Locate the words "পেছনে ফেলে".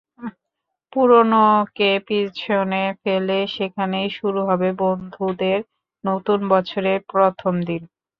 2.07-3.39